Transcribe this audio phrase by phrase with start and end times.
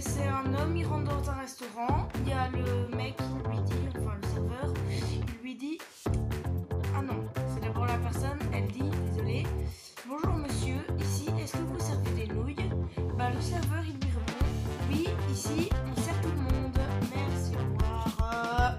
[0.00, 3.60] c'est un homme, il rentre dans un restaurant, il y a le mec qui lui
[3.60, 4.74] dit, enfin le serveur,
[5.12, 5.78] il lui dit
[6.96, 7.24] Ah non,
[7.54, 9.46] c'est d'abord la personne, elle dit Désolé,
[10.08, 12.56] bonjour monsieur, ici est-ce que vous servez des nouilles?
[13.18, 14.46] Bah le serveur il lui répond
[14.88, 16.78] Oui, ici on sert tout le monde,
[17.14, 18.76] merci, au revoir.